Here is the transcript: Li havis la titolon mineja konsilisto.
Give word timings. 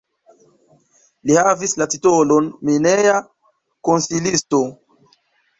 Li 1.31 1.35
havis 1.47 1.77
la 1.81 1.87
titolon 1.91 2.47
mineja 2.71 3.15
konsilisto. 3.91 4.65